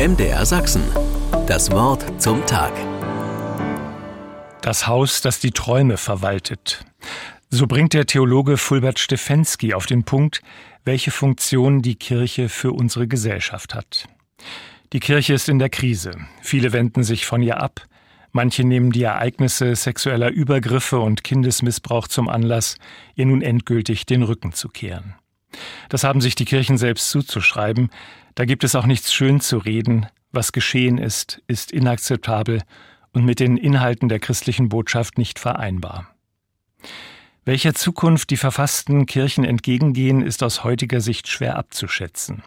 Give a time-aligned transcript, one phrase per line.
[0.00, 0.82] MDR Sachsen.
[1.46, 2.72] Das Wort zum Tag.
[4.62, 6.82] Das Haus, das die Träume verwaltet.
[7.50, 10.40] So bringt der Theologe Fulbert Stefensky auf den Punkt,
[10.86, 14.06] welche Funktion die Kirche für unsere Gesellschaft hat.
[14.94, 16.12] Die Kirche ist in der Krise.
[16.40, 17.86] Viele wenden sich von ihr ab.
[18.32, 22.78] Manche nehmen die Ereignisse sexueller Übergriffe und Kindesmissbrauch zum Anlass,
[23.16, 25.16] ihr nun endgültig den Rücken zu kehren.
[25.88, 27.90] Das haben sich die Kirchen selbst zuzuschreiben.
[28.34, 30.06] Da gibt es auch nichts schön zu reden.
[30.32, 32.62] Was geschehen ist, ist inakzeptabel
[33.12, 36.14] und mit den Inhalten der christlichen Botschaft nicht vereinbar.
[37.44, 42.44] Welcher Zukunft die verfassten Kirchen entgegengehen, ist aus heutiger Sicht schwer abzuschätzen.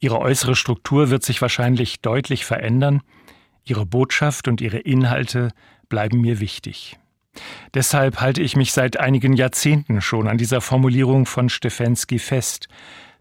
[0.00, 3.02] Ihre äußere Struktur wird sich wahrscheinlich deutlich verändern,
[3.64, 5.50] ihre Botschaft und ihre Inhalte
[5.88, 6.98] bleiben mir wichtig.
[7.74, 12.68] Deshalb halte ich mich seit einigen Jahrzehnten schon an dieser Formulierung von Stefensky fest,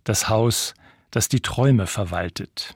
[0.04, 0.74] das Haus,
[1.10, 2.76] das die Träume verwaltet.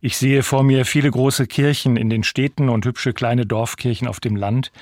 [0.00, 4.20] Ich sehe vor mir viele große Kirchen in den Städten und hübsche kleine Dorfkirchen auf
[4.20, 4.72] dem Land,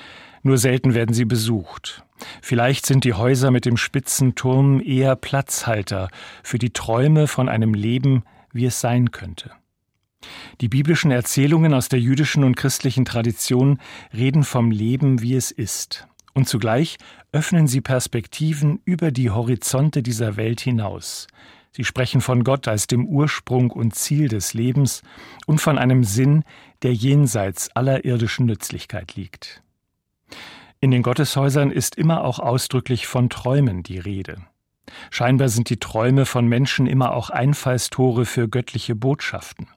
[0.43, 2.03] nur selten werden sie besucht.
[2.41, 6.09] Vielleicht sind die Häuser mit dem spitzen Turm eher Platzhalter
[6.43, 9.51] für die Träume von einem Leben, wie es sein könnte.
[10.61, 13.79] Die biblischen Erzählungen aus der jüdischen und christlichen Tradition
[14.13, 16.07] reden vom Leben, wie es ist.
[16.33, 16.97] Und zugleich
[17.31, 21.27] öffnen sie Perspektiven über die Horizonte dieser Welt hinaus.
[21.71, 25.03] Sie sprechen von Gott als dem Ursprung und Ziel des Lebens
[25.45, 26.43] und von einem Sinn,
[26.81, 29.61] der jenseits aller irdischen Nützlichkeit liegt.
[30.79, 34.37] In den Gotteshäusern ist immer auch ausdrücklich von Träumen die Rede.
[35.09, 39.67] Scheinbar sind die Träume von Menschen immer auch Einfallstore für göttliche Botschaften.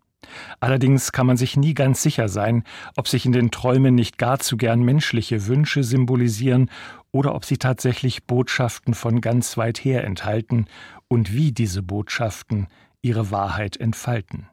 [0.61, 2.65] Allerdings kann man sich nie ganz sicher sein,
[2.97, 6.71] ob sich in den Träumen nicht gar zu gern menschliche Wünsche symbolisieren
[7.13, 10.67] oder ob sie tatsächlich Botschaften von ganz weit her enthalten
[11.09, 12.69] und wie diese Botschaften
[13.03, 14.49] ihre Wahrheit entfalten.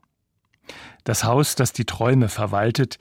[1.04, 2.98] Das Haus, das die Träume verwaltet,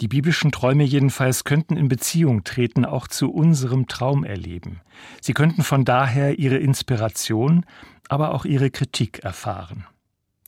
[0.00, 4.80] die biblischen Träume jedenfalls könnten in Beziehung treten auch zu unserem Traumerleben.
[5.22, 7.64] Sie könnten von daher ihre Inspiration,
[8.08, 9.86] aber auch ihre Kritik erfahren.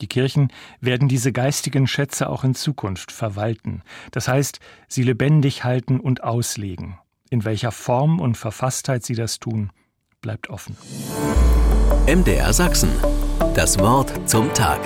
[0.01, 3.83] Die Kirchen werden diese geistigen Schätze auch in Zukunft verwalten,
[4.13, 6.99] das heißt, sie lebendig halten und auslegen.
[7.31, 9.71] In welcher Form und Verfasstheit sie das tun,
[10.21, 10.77] bleibt offen.
[12.07, 12.91] MDR Sachsen.
[13.55, 14.81] Das Wort zum Tag.